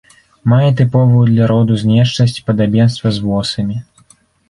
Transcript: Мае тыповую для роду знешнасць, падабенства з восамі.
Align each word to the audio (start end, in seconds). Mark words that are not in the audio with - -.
Мае 0.53 0.69
тыповую 0.79 1.21
для 1.31 1.45
роду 1.53 1.77
знешнасць, 1.83 2.37
падабенства 2.51 3.07
з 3.19 3.31
восамі. 3.31 3.83